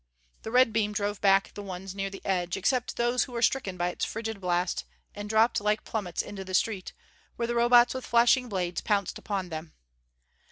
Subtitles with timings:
[0.41, 3.77] The red beam drove back the ones near the edge, except those who were stricken
[3.77, 6.93] by its frigid blast and dropped like plummets into the street,
[7.35, 9.73] where the Robots with flashing blades pounced upon them.